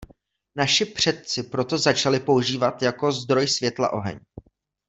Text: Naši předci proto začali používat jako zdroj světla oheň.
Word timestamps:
Naši 0.55 0.85
předci 0.85 1.43
proto 1.43 1.77
začali 1.77 2.19
používat 2.19 2.81
jako 2.81 3.11
zdroj 3.11 3.47
světla 3.47 3.93
oheň. 3.93 4.19